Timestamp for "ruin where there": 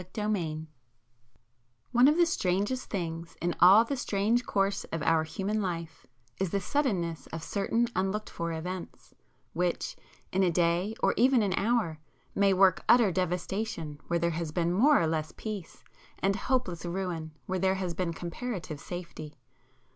16.83-17.75